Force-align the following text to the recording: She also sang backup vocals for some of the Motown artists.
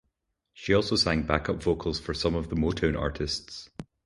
She 0.55 0.73
also 0.73 0.95
sang 0.95 1.27
backup 1.27 1.61
vocals 1.61 1.99
for 1.99 2.15
some 2.15 2.33
of 2.33 2.49
the 2.49 2.55
Motown 2.55 2.99
artists. 2.99 3.69